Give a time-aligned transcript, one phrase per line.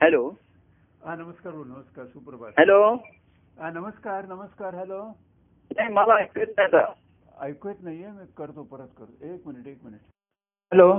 [0.00, 0.28] Hello.
[1.04, 2.52] हा नमस्कार नमस्कार सुप्रभात.
[2.58, 2.78] हॅलो.
[3.58, 5.02] हा नमस्कार नमस्कार हॅलो.
[5.76, 6.84] नाही मला ऐकू येत नाही आता.
[7.46, 9.26] ऐकू येत नाहीये मी करतो परत करतो.
[9.34, 10.00] एक मिनिट एक मिनिट.
[10.72, 10.90] हॅलो.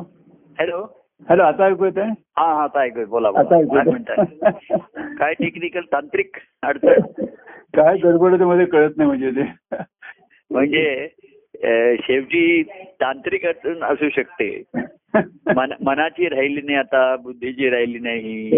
[0.60, 0.82] हॅलो.
[1.30, 3.08] हॅलो आता ऐकू येत आहे हा हा आता ऐकू येत.
[3.08, 3.64] बोला काय.
[3.90, 4.52] म्हणताय
[5.18, 7.02] काय टेक्निकल तांत्रिक अडचण?
[7.76, 9.76] काय गडबड आहे ते मध्ये कळत नाही म्हणजे ते.
[10.52, 11.08] म्हणजे
[11.64, 12.64] अं, शेवटी
[13.02, 14.50] तांत्रिक अडचण असू शकते.
[15.56, 18.50] मन मनाची राहिली नाही आता बुद्धीची राहिली नाही.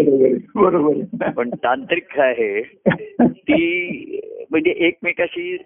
[0.54, 1.30] बरोबर.
[1.30, 2.62] पण तांत्रिक आहे.
[3.22, 4.20] ती
[4.50, 5.56] म्हणजे एकमेकाशी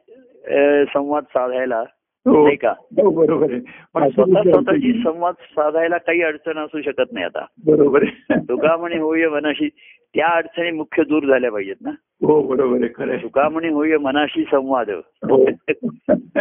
[0.94, 1.84] संवाद साधायला
[2.26, 2.44] हो.
[2.44, 2.70] नाही का?
[2.70, 3.58] हो, बरोबर
[3.94, 7.44] पण स्वतः स्वतःची संवाद साधायला काही अडचण असू शकत नाही आता.
[7.66, 9.68] बरोबर तुका म्हणे होय मनाशी
[10.14, 11.90] त्या अडचणी मुख्य दूर झाल्या पाहिजेत ना.
[12.26, 13.22] हो बरोबर आहे खरं आहे.
[13.22, 14.90] तुका म्हणे होय मनाशी संवाद.
[14.90, 15.46] हो.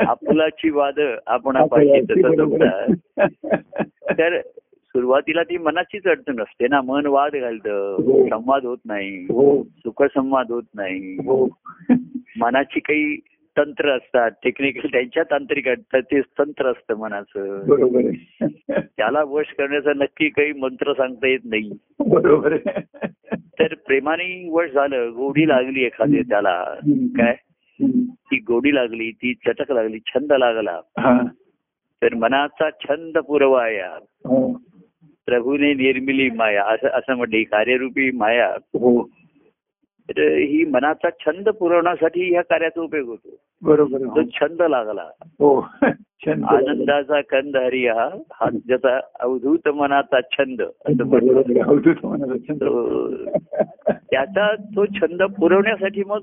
[0.07, 2.21] आपुलाची वाद आपण पाहिजे.
[4.11, 6.81] तर सुरुवातीला ती मनाचीच अडचण असते ना.
[6.81, 8.25] मन वाद घालतं हो.
[8.25, 9.63] संवाद होत नाही हो.
[9.63, 11.13] सुखसंवाद होत नाही.
[11.13, 11.49] हो.
[12.38, 13.17] मनाची काही
[13.58, 17.59] तंत्र असतात टेक्निकल त्यांच्या तांत्रिक ते तंत्र असतं मनाचं.
[18.80, 21.72] त्याला वश करण्याचा नक्की काही मंत्र सांगता येत नाही.
[22.08, 22.58] बरोबर
[23.62, 26.64] तर प्रेमाने वश झालं गोडी लागली एखादी त्याला.
[27.17, 27.36] काय.
[28.08, 30.80] ती गोडी लागली ती चटक लागली छंद लागला.
[31.00, 31.22] हा.
[32.02, 33.89] तर मनाचा छंद पुरवाया.
[34.04, 34.54] हो.
[35.26, 36.64] प्रभूने निर्मिली माया.
[36.64, 38.48] असं असं म्हटली कार्यरूपी माया.
[38.54, 39.09] हो.
[40.09, 43.36] तर ही मनाचा छंद पुरवण्यासाठी ह्या कार्याचा उपयोग होतो.
[43.62, 44.23] बरोबर तो.
[44.23, 45.09] छंद लागला.
[45.22, 45.67] हो.
[46.27, 50.61] आनंदाचा कंद हरी हा हा ज्याचा अवधूत मनाचा छंद.
[50.61, 52.64] अवधूत मनाचा छंद.
[54.11, 56.19] त्याचा तो छंद पुरवण्यासाठी मग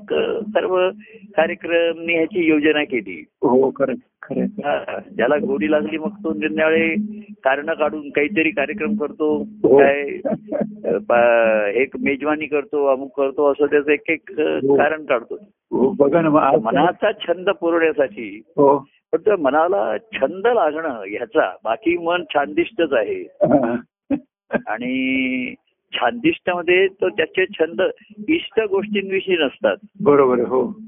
[0.49, 0.91] सर्व
[1.37, 3.25] कार्यक्रमनी ह्याची योजना केली.
[3.43, 3.95] हो खरं
[4.33, 6.95] हा, ज्याला गोडी लागली मग तो निर्णय
[7.45, 9.37] कारण काढून काहीतरी कार्यक्रम करतो.
[9.39, 9.79] हो.
[9.79, 10.01] काय
[11.83, 14.77] एक मेजवानी करतो अमुक करतो असं त्याचं एक एक हो.
[14.77, 15.37] कारण काढतो.
[15.99, 16.29] बघा ना
[16.63, 18.43] मनाचा छंद पुरवण्यासाठी
[19.15, 23.37] त्या मनाला छंद लागणं ह्याचा बाकी मन छानदिष्टच आहे.
[24.67, 25.55] आणि
[25.93, 27.83] छानदिष्टामध्ये तो त्याचे छंद
[28.29, 29.77] इष्ट गोष्टींविषयी नसतात.
[30.01, 30.81] बरोबर हो.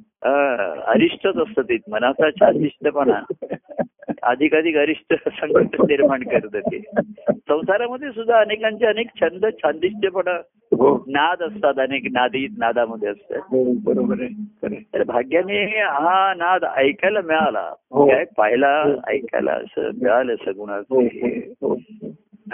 [0.86, 3.20] अरिष्टच असतं ते मनाचा छानदिष्टपणा.
[4.22, 6.78] अधिकाधिक अरिष्ट संकट निर्माण करत ते
[7.28, 10.36] संसारामध्ये सुद्धा अनेकांचे अनेक छंद छानदिष्टपणा
[10.72, 14.74] हो नाद असतात अनेक नादी नादामध्ये असतात हो बरोबर आहे.
[14.94, 18.06] तर भाग्याने हा नाद ऐकायला मिळाला हो.
[18.08, 18.94] काय पाहायला हो.
[19.08, 21.74] ऐकायला असं मिळालं सगुणाचं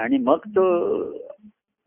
[0.00, 0.64] आणि मग तो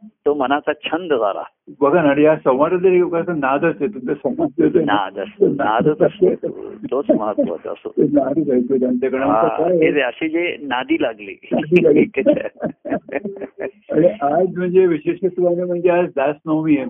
[0.04, 1.44] तो मनाचा छंद झाला.
[1.80, 6.74] बघा ना या संवादाचा युगाचा नादच आहे तुमचा संवाद जो नाद असतो नादच असतो.
[6.92, 7.90] तोच महत्त्वाचा असतो.
[7.90, 9.92] त्यांच्याकडे आहे?
[9.92, 11.36] जे असे जे नादी लागले.
[14.22, 16.86] आज म्हणजे विशेषत्वाने म्हणजे आज दास नवमी आहे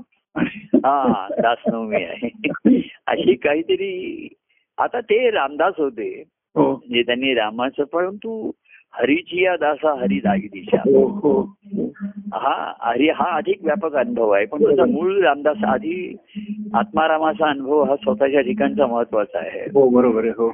[0.75, 2.29] हा दासनवमी आहे.
[3.07, 4.27] अशी काहीतरी
[4.77, 6.23] आता ते रामदास होते.
[6.55, 6.71] हो.
[6.71, 8.51] म्हणजे त्यांनी रामाचं परंतु
[8.93, 10.77] हरीची या दासा हरी दागी दिशा.
[10.77, 11.55] हो हो.
[12.33, 14.45] हा हरी हा अधिक व्यापक अनुभव आहे.
[14.45, 16.15] पण त्याचा मूळ रामदास आधी
[16.73, 19.61] आत्मारामाचा अनुभव हा स्वतःच्या ठिकाणचा महत्त्वाचा आहे.
[19.61, 20.53] हो बरोबर आहे हो.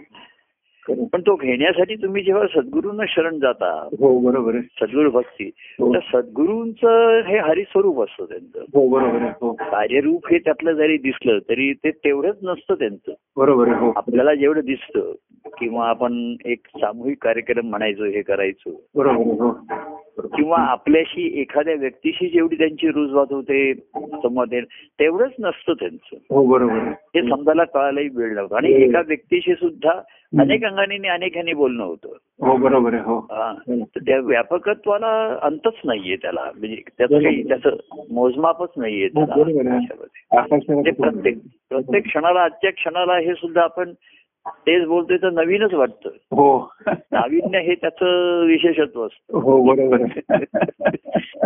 [0.90, 5.94] पण तो घेण्यासाठी तुम्ही जेव्हा सद्गुरूंना शरण जाता हो बरोबर सद्गुरू भक्ती हो.
[5.94, 8.59] तर सद्गुरूंचं हे हरिस्वरूप असतं त्यांचं.
[8.59, 9.53] हो बरोबर हो.
[9.53, 13.13] कार्यरूप हे त्यातलं जरी दिसलं तरी ते तेवढंच नसतं त्यांचं.
[13.38, 13.94] बरोबर हो.
[13.95, 15.13] आपल्याला जेवढं दिसतं
[15.59, 18.81] किंवा आपण एक सामूहिक कार्यक्रम म्हणायचो हे करायचो.
[18.95, 19.51] बरोबर.
[20.20, 24.56] किंवा आपल्याशी एखाद्या व्यक्तीशी जेवढी त्यांची रुजवात होते संवाद
[25.00, 26.16] तेवढंच नसतं त्यांचं.
[26.16, 26.74] हो बरोबर.
[26.74, 28.56] हे समजायला कळायलाही वेळ लागतो.
[28.56, 28.80] आणि हो.
[28.80, 29.92] एका व्यक्तीशी सुद्धा
[30.40, 32.08] अनेक अंगाने अनेकांनी बोलणं होतं.
[32.42, 33.28] हो बरोबर आहे हो.
[33.70, 36.52] तर त्या व्यापकत्वाला अंतच नाहीये त्याला.
[36.58, 37.70] म्हणजे त्याचं काही त्याचं
[38.12, 41.38] मोजमापच नाहीये हो, त्याला ते प्रत्येक
[41.70, 43.94] प्रत्येक क्षणाला आजच्या क्षणाला हे सुद्धा आपण
[44.47, 46.72] तेच बोलतोय तर नवीनच वाटतं हो.
[46.88, 49.38] नाविन्य हे त्याचं विशेषत्व असतं.
[49.38, 50.01] हो बरोबर.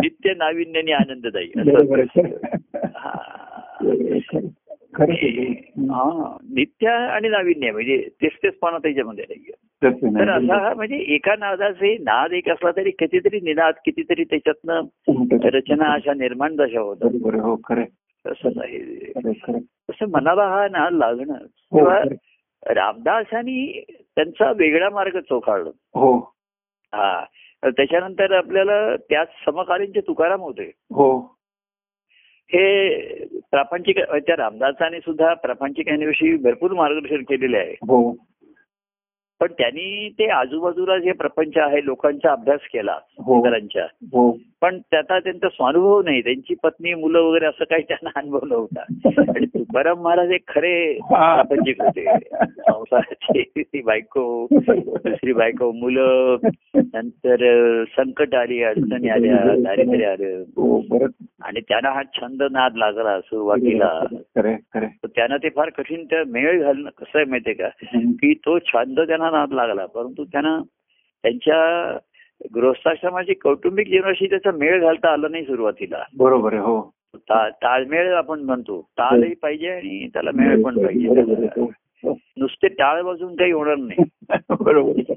[0.00, 1.50] नित्य नाविन्याने आनंददायी.
[1.56, 2.00] बरोबर
[5.90, 6.36] हा.
[6.42, 9.52] नित्य आणि नाविन्य म्हणजे तेच तेच पाना त्याच्यामध्ये नाहीये
[9.84, 10.44] तसं तर नाही.
[10.44, 14.80] असा हा म्हणजे एका नादाचे नाद एक असला तरी कितीतरी निनाद कितीतरी त्याच्यातनं
[15.42, 17.10] रचना अशा निर्माण दशा होतात.
[17.40, 17.56] हो.
[18.26, 19.12] तसंच आहे.
[19.60, 21.34] तसं मनाला हा नाद लागणं
[21.72, 22.29] हो आहे.
[22.66, 25.70] रामदासांनी त्यांचा वेगळा मार्ग चोखाळला.
[25.94, 26.18] हो.
[26.94, 27.24] हा.
[27.62, 30.72] तर त्याच्यानंतर आपल्याला त्याच समकालीनचे तुकाराम होते.
[30.76, 31.36] हो.
[32.52, 32.88] हे
[33.38, 37.72] प्रापंचिक त्या रामदासाने सुद्धा प्रापंचिकांविषयी भरपूर मार्गदर्शन केलेले आहे.
[37.72, 38.12] हो.
[39.40, 42.98] पण त्यांनी ते आजूबाजूला जे प्रपंच आहे लोकांचा अभ्यास केला
[44.02, 44.38] हो.
[44.62, 46.20] पण त्याचा त्यांचा स्वानुभव नाही.
[46.20, 48.80] त्यांची पत्नी मुलं वगैरे असं काही त्यांना अनुभव नव्हता.
[49.18, 50.92] आणि तुकाराम महाराज एक खरे.
[50.94, 52.04] प्रापंचिक होते.
[52.44, 56.36] संसाराची ती बायको दुसरी बायको मुलं
[56.74, 60.42] नंतर संकट आली अडचणी आल्या दारिद्र्य आलं.
[60.56, 60.82] हो
[61.42, 64.04] आणि त्यांना हा छंद नाद लागला सुरुवातीला.
[65.06, 67.68] त्यांना ते फार कठीण त्या मेळ घालणं कसं आहे माहितीये का?
[67.94, 69.86] की तो छंद त्यांना नाद लागला.
[69.86, 70.60] परंतु त्यांना
[71.22, 71.98] त्यांच्या
[72.54, 76.02] गृहस्थाश्रमाची कौटुंबिक जीवनाशी त्याचा मेळ घालता आला नाही सुरुवातीला.
[76.18, 76.92] बरोबर आहे हो.
[77.38, 78.80] ताळमेळ आपण म्हणतो.
[78.80, 81.06] ताळही पाहिजे आणि त्याला मेळ पण पाहिजे.
[81.60, 81.70] हो,
[82.04, 82.18] हो.
[82.36, 84.04] नुसते टाळ वाजून काही होणार नाही.
[84.60, 85.12] बरोबर.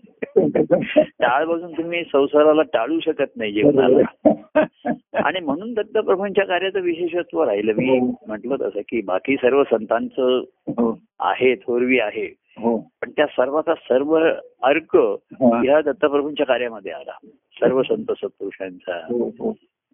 [0.97, 4.31] टाळ वाजून तुम्ही संसाराला टाळू शकत नाही जीवनाला
[5.13, 7.73] आणि म्हणून दत्तप्रभूंच्या कार्याचं विशेषत्व राहिलं.
[7.73, 10.99] मी म्हटलं तसं की बाकी सर्व संतांचं हो.
[11.19, 12.33] आहे थोरवी आहे.
[12.57, 12.89] हो.
[13.03, 14.15] पण त्या सर्वाचा सर्व
[14.63, 15.61] अर्क हा.
[15.65, 17.11] या दत्तप्रभूंच्या कार्यामध्ये आला.
[17.53, 18.95] सर्व संत सत्पुरुषांचा.
[18.95, 19.51] हो, हो.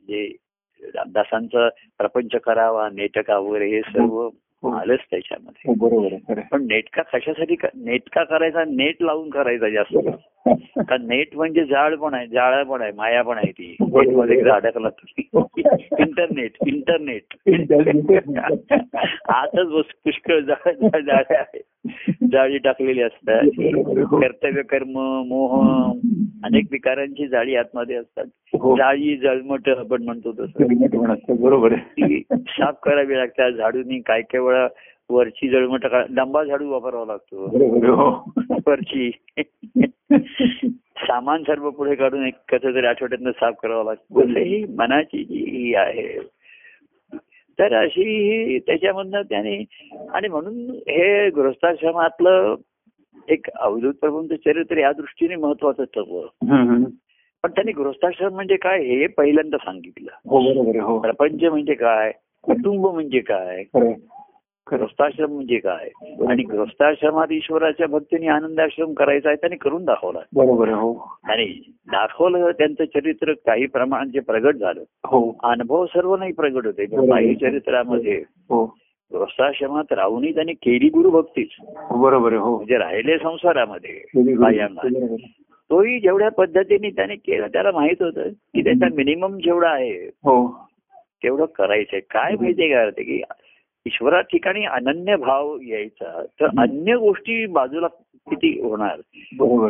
[0.08, 0.36] जे
[0.82, 4.30] रामदासांचा प्रपंच करावा नेटका वगैरे हे सर्व
[4.64, 4.72] हो.
[4.72, 5.72] आलंच त्याच्यामध्ये.
[5.72, 6.40] हो, बरोबर.
[6.52, 9.98] पण नेटका कशासाठी क- नेटका करायचा नेट लावून करायचा जास्त
[10.78, 13.76] कारण नेट म्हणजे जाळ पण आहे जाळ पण आहे माया पण आहे ती.
[13.80, 14.06] बरोबर.
[14.06, 14.90] नेटमध्ये एकदा अडकला
[16.00, 17.24] इंटरनेट इंटरनेट.
[19.30, 21.62] आताच बस पुष्कळ जाळे आहे
[22.32, 23.42] जाळी टाकलेली असतात.
[23.44, 24.20] हो.
[24.20, 25.66] कर्तव्य कर्म मोह
[26.44, 28.26] अनेक विकारांची जाळी आतमध्ये असतात.
[28.60, 28.76] हो.
[28.76, 30.64] जाळी जळमट आपण म्हणतो तसं.
[31.42, 31.76] बरोबर
[32.32, 33.52] साफ करावी लागतात.
[33.52, 34.68] झाडूनी काय काय वेळा
[35.10, 37.46] वरची जळमट डंबा झाडू वापरावा लागतो.
[37.94, 38.34] हो.
[38.68, 39.12] वरची.
[40.98, 44.38] सामान सर्व पुढे काढून एक कसं तरी आठवड्यातनं साफ करावं लागतं.
[44.38, 46.39] ही मनाची जी ही आहे
[47.60, 49.64] तर अशी ही त्याच्यामधनं त्याने
[50.10, 52.56] आणि म्हणून हे गृहस्थाश्रमातलं
[53.30, 56.52] एक अवधूत प्रभूंचं चरित्र या दृष्टीने महत्वाचं ठरलं.
[56.52, 56.84] हम्म.
[57.44, 60.12] पण त्यांनी गृहस्थाश्रम म्हणजे काय हे पहिल्यांदा सांगितलं.
[60.30, 61.00] हो हो.
[61.00, 62.12] प्रपंच म्हणजे काय?
[62.44, 63.64] कुटुंब म्हणजे काय?
[64.72, 65.90] गृहस्थाश्रम म्हणजे काय?
[66.30, 70.20] आणि गृहस्थाश्रमात ईश्वराच्या भक्तीने आनंदाश्रम करायचा आहे त्यांनी करून दाखवला.
[70.36, 71.16] बरोबर हो.
[71.24, 74.84] आणि दाखवलं त्यांचं चरित्र काही प्रमाणात जे प्रगट झालं.
[75.06, 75.38] हो.
[75.44, 76.86] अनुभव सर्व नाही प्रगट होते.
[76.86, 78.66] काही चरित्रामध्ये हो.
[79.14, 81.50] गृहस्थाश्रमात राहूनही त्यांनी केली गुरु भक्तीच.
[81.92, 82.56] बरोबर हो.
[82.56, 84.02] म्हणजे राहिले संसारामध्ये.
[85.72, 90.68] तोही जेवढ्या पद्धतीने त्याने केलं त्याला माहीत होतं की त्याचा मिनिमम जेवढा आहे हो.
[91.24, 92.00] तेवढं करायचंय.
[92.00, 93.22] काय माहितीये का अर्थ की
[93.88, 97.88] ईश्वरा ठिकाणी अनन्य भाव यायचा तर अन्य गोष्टी बाजूला
[98.30, 99.00] किती होणार.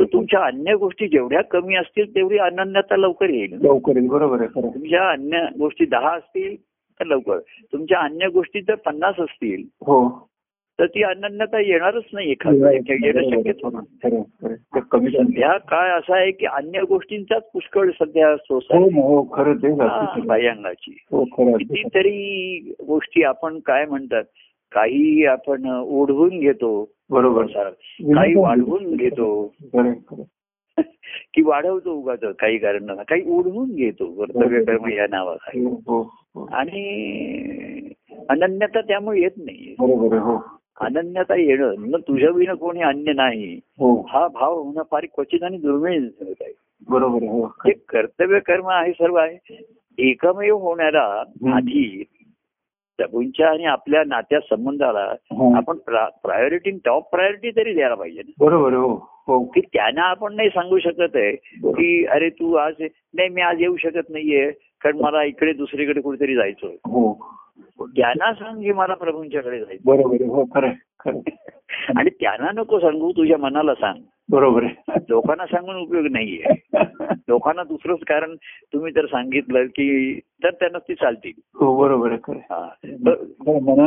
[0.04, 3.54] तुमच्या अन्य गोष्टी जेवढ्या कमी असतील तेवढी अनन्यता लवकर येईल.
[3.62, 4.08] लवकर येईल.
[4.08, 4.74] बरोबर आहे.
[4.74, 6.56] तुमच्या अन्य गोष्टी दहा असतील
[7.00, 7.40] तर लवकर.
[7.74, 9.64] तुमच्या अन्य गोष्टी जर पन्नास असतील.
[9.82, 10.29] हो.
[10.80, 12.32] तर ती अनन्यता येणारच नाही
[12.90, 14.10] येणं शक्यच होणार.
[15.10, 18.36] सध्या काळ असा आहे की अन्य गोष्टींचाच पुष्कळ सध्या
[18.80, 19.22] हो हो
[20.22, 20.98] बाह्यांगाची.
[21.12, 21.24] हो.
[21.58, 24.24] कितीतरी गोष्टी आपण काय म्हणतात
[24.72, 27.46] काही आपण ओढवून घेतो बरोबर.
[28.02, 29.54] काही वाढवून घेतो.
[31.34, 35.66] की वाढवतो उगाच काही कारणाला काही ओढवून घेतो कर्तव्य कर्म या नावाखाली.
[35.66, 36.48] हो.
[36.52, 37.90] आणि
[38.30, 39.76] अनन्यता त्यामुळे येत नाही.
[40.80, 43.56] अनन्यता येणं मग तुझ्या विना कोणी अन्य नाही.
[43.56, 44.02] हो.
[44.02, 46.54] हा भाव होणं फार क्वचित आणि दुर्मिळ आहे.
[46.90, 47.48] बरोबर हो.
[47.48, 49.66] ते कर्तव्य कर्म आहे सर्व आहे.
[49.98, 51.24] एकमेव होण्याला
[51.54, 52.04] आधी
[52.98, 55.56] प्रभूंच्या आणि आपल्या नात्या संबंधाला हो.
[55.56, 55.78] आपण
[56.24, 58.46] प्रायोरिटी टॉप प्रायोरिटी तरी द्यायला पाहिजे ना.
[58.46, 59.10] बरोबर हो.
[59.28, 59.44] हो.
[59.44, 61.32] की त्यांना आपण नाही सांगू शकत आहे
[61.66, 62.74] की अरे तू आज
[63.14, 67.36] नाही मी आज येऊ शकत नाहीये कारण मला इकडे दुसरीकडे कुठेतरी जायचं हो.
[67.86, 69.84] त्यांना सांग की मला प्रभूंच्याकडे जायचं.
[69.86, 71.20] बरोबर हो खरं.
[71.96, 74.02] आणि त्यांना नको सांगू तुझ्या मनाला सांग.
[74.32, 74.94] बरोबर आहे.
[75.10, 76.62] लोकांना सांगून उपयोग नाहीये.
[77.28, 78.36] लोकांना दुसरंच कारण
[78.74, 81.32] तुम्ही जर सांगितलं की तर त्यांना ती चालतील.
[81.56, 82.12] हो बरोबर.
[82.36, 82.70] हा.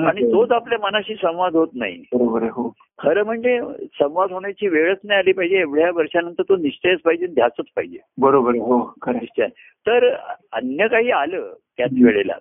[0.08, 1.98] आणि तोच आपल्या मनाशी संवाद होत नाही.
[2.14, 2.72] बरोबर आहे हो.
[2.98, 3.60] खरं म्हणजे
[3.94, 5.56] संवाद होण्याची वेळच नाही आली पाहिजे.
[5.60, 7.98] एवढ्या वर्षानंतर तो निश्चयच पाहिजे ध्यासच पाहिजे.
[8.18, 9.14] बरोबर हो खरं.
[9.14, 9.46] निश्चय.
[9.86, 10.14] तर
[10.52, 12.34] अन्य काही आलं त्याच वेळेला.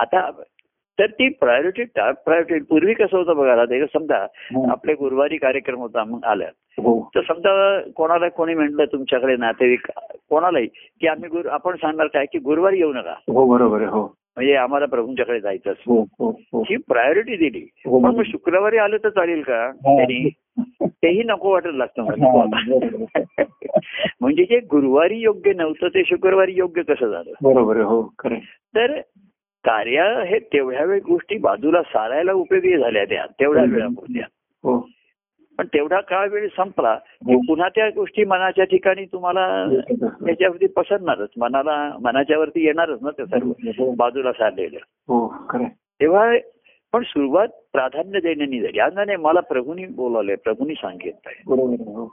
[0.00, 0.30] आता
[0.98, 4.70] तर ती प्रायोरिटी प्रायोरिटी पूर्वी कसं होतं बघा समजा हं.
[4.70, 7.10] आपले गुरुवारी कार्यक्रम होता मग आल्या हो.
[7.14, 9.86] तर समजा कोणाला कोणी म्हटलं तुमच्याकडे नातेवाईक
[10.30, 10.66] कोणालाही
[11.00, 13.10] की आम्ही गुरु आपण सांगणार काय की गुरुवारी येऊ नका.
[13.10, 14.16] हो बरोबर हो.
[14.36, 17.66] म्हणजे आम्हाला प्रभूंच्याकडे जायचं हो हो प्रायोरिटी दिली.
[17.86, 19.70] मग शुक्रवारी आलं तर चालेल का.
[19.70, 20.28] त्यांनी?
[20.84, 22.02] तेही नको वाटत लागतं.
[24.20, 27.32] म्हणजे जे गुरुवारी योग्य नव्हतं ते शुक्रवारी योग्य कसं झालं?
[27.42, 28.14] बरोबर हो.
[28.50, 29.00] तर
[29.64, 34.24] कार्य हे तेवढ्या वेळ गोष्टी बाजूला सारायला उपयोगी झाल्या त्या तेवढ्या वेळापुरत्या.
[34.64, 34.88] हो.
[35.58, 39.66] पण तेवढा काळ वेळ संपला की पुन्हा त्या गोष्टी मनाच्या ठिकाणी तुम्हाला
[40.26, 41.28] त्याच्यावरती पसरणारच.
[41.38, 45.70] मनाला मनाच्यावरती येणारच ना ते सर्व बाजूला सारलेलं हो खरं आहे.
[46.00, 46.32] तेव्हा
[46.92, 51.34] पण सुरुवात प्राधान्य देण्यानी झाली आज नाही मला प्रभूंनी बोलावलंय प्रभूंनी सांगितलंय.
[51.46, 52.06] हो.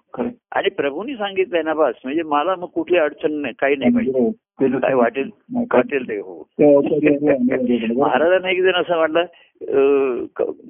[0.52, 4.30] आणि प्रभूंनी सांगितलंय ना बस म्हणजे मला मग कुठली अडचण नाही काही नाही पाहिजे
[4.60, 5.30] ते जो- काय वाटेल
[5.72, 6.36] वाटेल ते हो.
[7.98, 9.26] महाराजांना एक जण असं वाटलं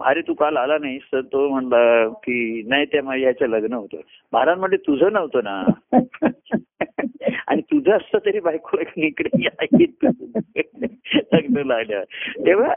[0.01, 3.97] अरे तू काल आला नाहीस तर तो म्हणला की नाही त्या माझ्या याचं लग्न होतं
[4.33, 5.61] महाराज म्हणले तुझं नव्हतं ना
[7.47, 9.29] आणि तुझं असतं तरी बायको इकडे.
[11.33, 12.03] लग्न लागलं
[12.45, 12.73] तेव्हा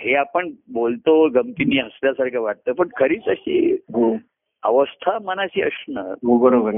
[0.00, 2.72] हे आपण बोलतो गमतीने हसल्यासारखं वाटतं.
[2.72, 4.16] पण खरीच अशी हो.
[4.62, 6.74] अवस्था मनाची असणं हो बरोबर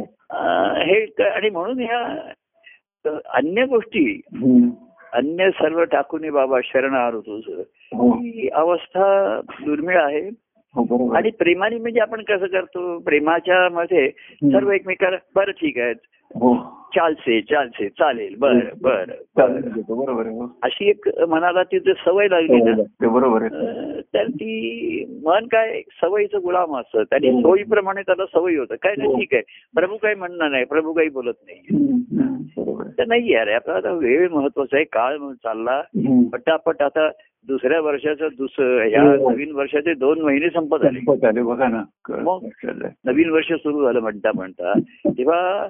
[0.86, 4.68] हे आणि म्हणून ह्या अन्य गोष्टी हम्म.
[5.12, 7.62] अन्य सर्व टाकून बाबा शरण आलो तुझं
[7.92, 8.12] हो.
[8.12, 10.28] ही अवस्था दुर्मिळ आहे.
[10.74, 12.98] हो आणि प्रेमाने म्हणजे आपण कसं करतो?
[12.98, 14.08] प्रेमाच्या मध्ये
[14.44, 16.21] सर्व एकमेकाला बरं ठीक आहे हो
[16.96, 18.34] चालसे चालसे चालेल.
[18.38, 20.04] बर बर चालेल घेतो.
[20.04, 20.58] बरोबर हो.
[20.62, 22.82] अशी एक मनाला तिथे सवय लागली ना.
[22.82, 23.46] ते बरोबर
[24.14, 27.12] तर ती मन काय सवयीचं गुलाम असत.
[27.12, 28.74] आणि सोयीप्रमाणे त्याला सवय होतं.
[28.74, 29.42] काय नाही ठीक आहे.
[29.74, 30.64] प्रभू काही म्हणणं नाही.
[30.64, 31.60] प्रभू काही बोलत नाही.
[32.98, 34.84] तर नाही अरे आपला आता वेळ महत्त्वाचा आहे.
[34.84, 35.82] काळ चालला.
[36.32, 37.10] पटापट आता
[37.48, 39.30] दुसऱ्या वर्षाचं दुसरं ह्या हो.
[39.30, 41.42] नवीन वर्षाचे दोन महिने संपत आले.
[41.42, 41.82] बघा ना.
[42.10, 42.48] मग?
[43.04, 44.78] नवीन वर्ष सुरू झालं म्हणता म्हणता.
[45.06, 45.68] तेव्हा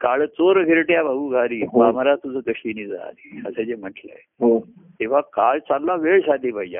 [0.00, 1.80] काळ चोर घिरट्या भाऊ घारी हो.
[1.80, 4.18] पामरा तुझं कशीनी झाली असं जे म्हटलंय.
[4.40, 4.60] हो.
[5.00, 6.78] तेव्हा काळ चालला वेळ साधली पाहिजे.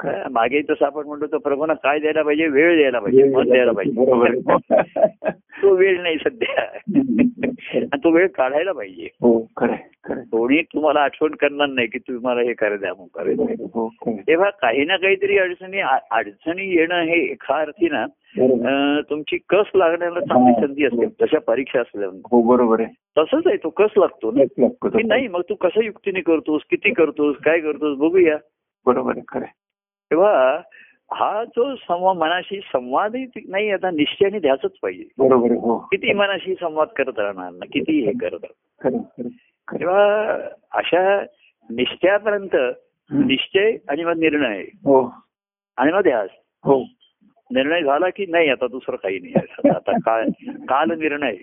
[0.00, 3.72] काय, मागे तसं आपण म्हणतो तर प्रभूना काय द्यायला पाहिजे वेळ द्यायला पाहिजे मत द्यायला
[3.72, 4.00] पाहिजे.
[5.62, 6.62] तो वेळ नाही सध्या.
[7.74, 9.08] आणि तो वेळ काढायला पाहिजे.
[10.08, 10.14] हो.
[10.30, 14.12] कोणी तुम्हाला आठवण करणार नाही की तुम्ही मला हे करा द्या मग करायचं हो खरं
[14.12, 14.22] आहे.
[14.22, 15.80] तेव्हा काही ना काहीतरी अडचणी
[16.10, 18.06] अडचणी येणं हे एका अर्थी ना
[19.10, 21.06] तुमची कस लागण्याला चांगली संधी असते.
[21.06, 22.92] जशा परीक्षा असल्या हो बरोबर आहे.
[23.18, 24.30] तसंच आहे तो कस लागतो.
[24.88, 28.36] की नाही मग तू कसं युक्तीने करतोस किती करतोस काय करतोस बघूया.
[28.86, 29.46] बरोबर आहे खरं.
[30.10, 30.60] तेव्हा
[31.12, 35.04] हा जो संवाद मनाशी संवादही नाही आता निश्चयाने द्यायचंच पाहिजे.
[35.18, 35.78] बरोबर हो.
[35.78, 39.28] किती मनाशी संवाद करत राहणार ना किती हे करत राहणार.
[39.72, 40.32] तेव्हा
[40.72, 41.20] अशा
[41.70, 42.56] निश्चयापर्यंत.
[43.10, 44.60] निश्चय आणि मग निर्णय.
[44.60, 45.14] हो.
[45.76, 46.30] आणि मग ध्यास.
[46.64, 46.84] हो.
[47.50, 49.34] निर्णय झाला की नाही आता दुसरं काही नाही.
[49.68, 50.24] आता काळ
[50.68, 51.34] काल निर्णय.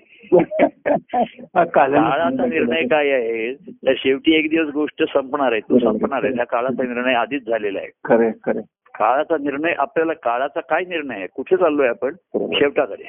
[1.54, 3.54] काळाचा निर्णय काय आहे?
[3.54, 5.62] तर शेवटी एक दिवस गोष्ट संपणार आहे.
[5.62, 6.36] तो संपणार आहे.
[6.36, 7.88] त्या काळाचा निर्णय आधीच झालेला आहे.
[8.06, 8.76] खरं आहे, खरं आहे.
[9.00, 11.28] काळाचा निर्णय आपल्याला काळाचा काय निर्णय आहे?
[11.28, 12.14] कुठे चाललोय आपण?
[12.36, 13.04] शेवटाकडे.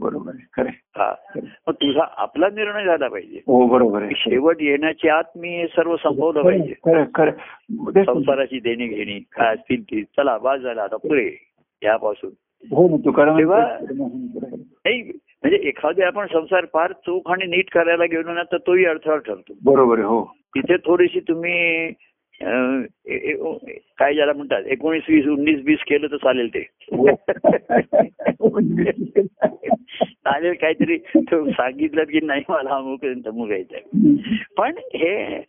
[0.00, 0.70] बरोबर आहे खरं.
[0.96, 1.14] हा.
[1.36, 3.36] मग तुझा आपला निर्णय झाला पाहिजे.
[3.36, 4.10] हो बरोबर आहे.
[4.16, 6.74] शेवट येण्याच्या आत मी सर्व संपवलं पाहिजे.
[8.04, 10.02] संसाराची देणी घेणी काय असतील ती.
[10.04, 10.82] चला वाज झाला.
[10.82, 11.30] आता पुरे
[11.82, 12.30] यापासून.
[12.70, 13.66] हो तुकाराम तेव्हा-
[14.60, 15.02] नाही
[15.42, 19.52] म्हणजे एखादे आपण संसार फार चोख आणि नीट करायला गेलो ना तर तोही अडथळा ठरतो.
[19.64, 20.24] बरोबर हो.
[20.38, 21.88] तिथे थोडीशी तुम्ही
[22.42, 26.62] काय ज्याला म्हणतात एकोणीस वीस उन्नीस बीस केलं तर चालेल ते.
[30.02, 33.80] चालेल काहीतरी तो सांगितलं की नाही मला अमुक तमुक यायचंय
[34.56, 35.42] पण हे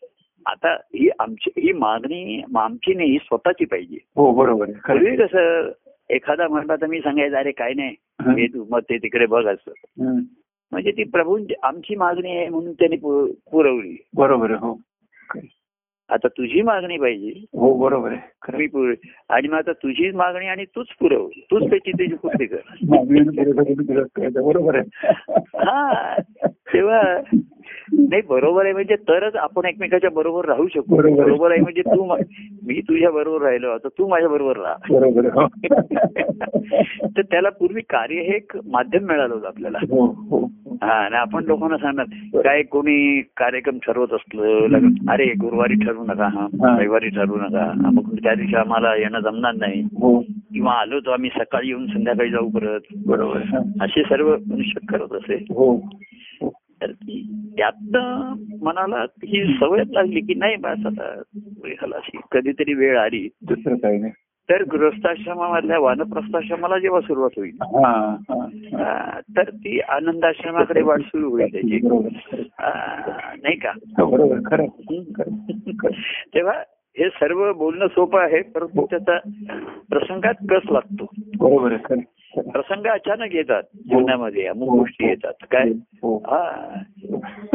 [0.45, 3.97] आता ही आमची ही मागणी आमची नाही ही स्वतःची पाहिजे.
[4.15, 5.71] हो बरोबर खरं कसं
[6.09, 7.95] एखादा म्हणला तर मी सांगायचं अरे काय नाही.
[8.21, 8.45] हं.
[8.45, 9.71] तू मग ते तिकडे बघ असं.
[10.71, 12.97] म्हणजे ती प्रभू आमची मागणी आहे म्हणून त्यांनी
[13.51, 13.97] पुरवली.
[14.15, 14.81] बरोबर हो.
[16.09, 17.45] आता तुझी मागणी पाहिजे.
[17.53, 18.19] हो बरोबर आहे.
[18.41, 18.57] खरं.
[18.57, 18.93] मी पुर
[19.29, 24.41] आणि मग आता तुझीच मागणी आणि तूच पुरव तूच त्याची त्याची पूर्ती कर.
[24.41, 25.13] बरोबर आहे.
[25.39, 26.13] हा.
[26.47, 27.17] तेव्हा
[27.93, 28.73] नाही बरोबर आहे.
[28.73, 31.51] म्हणजे तरच आपण एकमेकाच्या बरोबर राहू शकतो बरोबर.
[31.51, 31.61] आहे.
[31.61, 32.21] म्हणजे तू मा-
[32.79, 34.75] तुझ्या बरोबर राहिलो आता तू माझ्या बरोबर राहा.
[34.81, 35.47] आहे
[37.17, 39.77] तर त्याला पूर्वी कार्य हे एक माध्यम मिळालं होतं आपल्याला.
[39.81, 40.51] हो हो.
[40.83, 44.77] हा आणि आपण लोकांना सांगणार काय कोणी कार्यक्रम ठरवत असलं
[45.09, 46.77] अरे गुरुवारी ठरवू नका हा हा.
[46.77, 49.81] रविवारी ठरवू नका मग त्या दिवशी आम्हाला येणं जमणार नाही.
[49.81, 50.19] हो.
[50.53, 52.79] किंवा आलो तर आम्ही सकाळी येऊन संध्याकाळी जाऊ परत.
[53.07, 53.37] बरोबर.
[53.81, 55.35] असे सर्व मनुष्य करत असे.
[55.35, 55.89] हो हो.
[56.81, 61.21] तर ती त्यातनं मनाला ही सवय लागली की नाही बस आता
[62.31, 63.29] कधीतरी वेळ आली.
[63.41, 64.13] दुसरं काही नाही.
[64.49, 67.55] तर गृहस्थाश्रमामधल्या वानप्रस्थाश्रमाला जेव्हा सुरुवात होईल
[69.37, 71.79] तर ती आनंदाश्रमाकडे वाट सुरू होईल त्याची.
[73.43, 73.71] नाही का?
[73.85, 74.35] हो.
[76.35, 76.53] तेव्हा
[76.99, 79.17] हे सर्व बोलणं सोपं आहे परंतु त्याचा
[79.89, 81.05] प्रसंगात कस लागतो?
[81.39, 81.77] बरोबर.
[82.41, 85.33] प्रसंग अचानक येतात जीवनामध्ये अमुक गोष्टी येतात.
[85.51, 85.69] काय?
[85.69, 86.17] हो.
[86.17, 86.73] हा.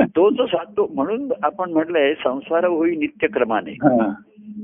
[0.00, 3.70] तो जो साधतो म्हणून आपण म्हटलंय संसार होई नित्यक्रमाने.
[3.70, 4.14] हा.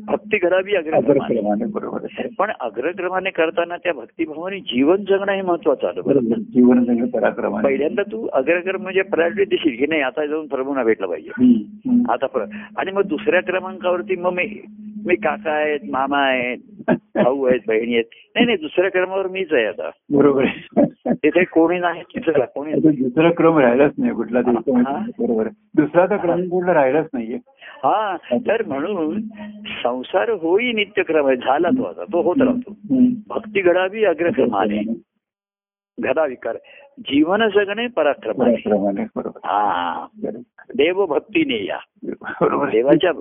[0.08, 2.28] भक्ती घडावी अग्रक्रमाने बरोबर आहे.
[2.38, 6.18] पण अग्रक्रमाने करताना त्या भक्तिभावाने जीवन जगणं हे महत्वाचं आलं बरं.
[6.18, 6.40] बरोबर.
[6.40, 7.06] जीवन जगणं
[7.62, 9.76] पहिल्यांदा तू अग्रक्रम म्हणजे प्रायोरिटी देशील.
[9.78, 11.30] की नाही आता जाऊन प्रभूंना भेटलं पाहिजे.
[12.12, 12.46] आता प्र-
[12.76, 14.60] आणि मग दुसऱ्या क्रमांकावरती मग मी
[15.06, 16.58] मी काका आहेत मामा आहेत
[17.14, 18.04] भाऊ आहेत बहिणी आहेत.
[18.34, 19.90] नाही नाही दुसऱ्या क्रमावर मीच आहे आता.
[20.12, 20.82] बरोबर आहे.
[21.08, 24.40] तिथे कोणी नाही तिथं कोणी दुसरा क्रम राहिलाच नाही कुठला.
[25.18, 25.48] बरोबर.
[25.76, 27.38] दुसरा तर क्रम कुठला राहिलाच नाहीये.
[27.84, 29.20] हा तर म्हणून
[29.82, 32.76] संसार होई नित्यक्रम आहे झाला तो आता तो होत राहतो.
[33.28, 34.82] भक्ती घडावी अग्रक्रमाने
[35.98, 36.56] घडावी कर
[36.98, 39.02] जीवन जगणे पराक्रमाने
[39.44, 40.06] हा.
[40.74, 41.78] देव भक्तीने या.
[42.72, 43.12] देवाच्या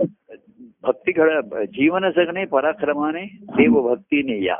[0.83, 4.55] भक्ती घड जीवन जगणे पराक्रमाने देव भक्तीने या.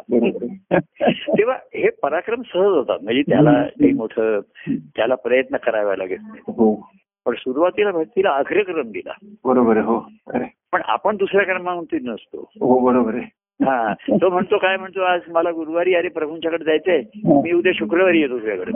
[1.10, 3.00] तेव्हा हे पराक्रम सहज होतात.
[3.02, 4.40] म्हणजे त्याला काही मोठं
[4.70, 5.96] त्याला प्रयत्न करावा
[6.48, 6.90] हो.
[7.28, 9.12] पण सुरुवातीला भक्तीला अग्रक्रम दिला.
[9.46, 10.00] बरोबर हो.
[10.72, 12.40] पण आपण दुसऱ्या क्रमांकावरती नसतो.
[12.42, 13.24] हो बरोबर आहे.
[13.64, 18.40] हा तो म्हणतो काय म्हणतो आज मला गुरुवारी अरे प्रभूंच्याकडे जायचंय मी उद्या शुक्रवारी येतो
[18.40, 18.72] तुझ्याकडे.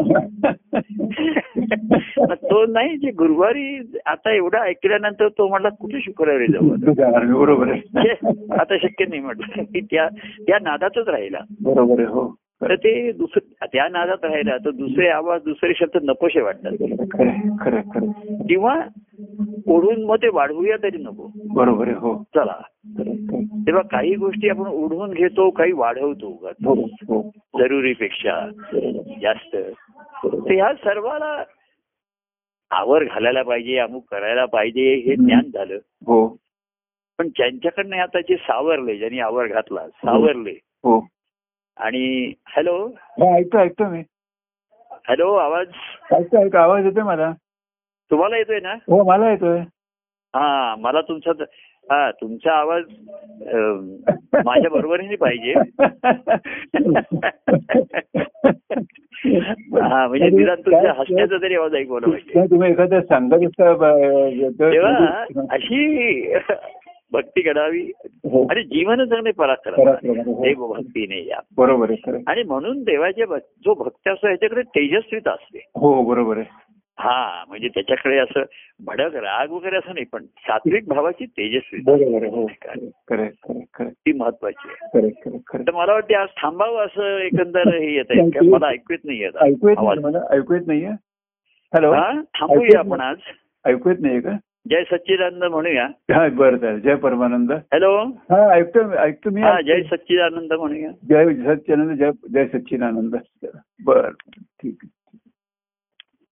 [2.36, 6.70] तो नाही जे गुरुवारी आता एवढा ऐकल्यानंतर तो म्हटला कुठे शुक्रवारी जाऊ
[7.40, 8.10] बरोबर आहे.
[8.60, 9.64] आता शक्य नाही म्हटलं.
[9.64, 10.08] की त्या
[10.48, 11.40] त्या नादातच राहिला.
[11.64, 12.36] बरोबर आहे हो.
[12.62, 16.72] तर ते दुसरं त्या नादात राहिला तर दुसरे आवाज दुसरे शब्द नकोशे वाटतात
[18.50, 18.82] किंवा
[19.68, 21.32] ओढून मग ते वाढवूया तरी नको.
[21.54, 22.24] बरोबर हो.
[22.36, 22.62] चला.
[23.68, 26.48] तेव्हा काही गोष्टी आपण ओढवून घेतो काही वाढवतो.
[26.66, 27.32] हो हो.
[27.60, 28.50] जरुरीपेक्षा.
[29.22, 29.56] जास्त.
[29.56, 31.44] तर ह्या सर्वाला
[32.72, 35.76] आवर घालायला पाहिजे अमुक करायला पाहिजे हे ज्ञान झालं.
[35.76, 36.38] हो.
[37.18, 40.60] पण ज्यांच्याकडनं आता जे सावरले ज्यांनी आवर घातला सावरले.
[40.64, 41.08] हो.
[41.82, 42.88] आणि हॅलो.
[42.88, 44.02] हा, ऐकतो ऐकतो मी.
[45.10, 45.68] हॅलो आवाज?
[46.14, 47.32] ऐकतो ऐकतो आवाज येतोय मला?
[48.12, 48.74] तुम्हाला येतोय ना?
[48.74, 49.60] हो मला येतोय.
[50.34, 51.32] हा मला तुमचा
[51.92, 52.84] हा तुमचा आवाज
[54.46, 55.54] माझ्या बरोबरीने पाहिजे.
[59.82, 62.46] हा म्हणजे निदान तुमच्या हसण्याचा तरी आवाज ऐकवला पाहिजे.
[62.46, 63.74] तुम्ही एखादं सांगत असता
[64.72, 66.34] तेव्हा अशी
[67.14, 67.92] भक्ती घडावी
[68.32, 68.48] हो.
[68.52, 70.44] आणि जीवन जगणे पराक्रम हो.
[70.44, 71.40] देव भक्तीने या.
[71.58, 71.92] बरोबर.
[72.28, 76.46] आणि म्हणून देवाच्या जो भक्त असतो याच्याकडे तेजस्वीता असते हो बरोबर आहे.
[76.98, 78.44] हा म्हणजे त्याच्याकडे असं
[78.86, 82.48] भडक राग वगैरे असं नाही पण सात्विक भावाची तेजस्वीता बरोबर आहे हो.
[83.90, 85.10] ती महत्वाची आहे.
[85.68, 88.50] तर मला वाटते आज थांबावं असं एकंदर हे येत आहे.
[88.50, 90.88] मला ऐकू येत नाही येत ऐकू येत नाहीये?
[91.74, 91.92] हॅलो?
[91.92, 93.18] हा थांबूया आपण आज.
[93.66, 94.32] ऐकू येत नाहीये का?
[94.70, 95.86] जय सच्चिदानंद म्हणूया.
[96.14, 97.52] हा बरं चालेल जय परमानंद.
[97.52, 99.42] हॅलो हा ऐकतो ऐकतो मी.
[99.42, 100.90] हा जय सच्चिदानंद म्हणूया.
[101.10, 103.16] जय सच्चिदानंद जय जय सच्चिदानंद.
[103.86, 104.10] बर
[104.62, 104.78] ठीक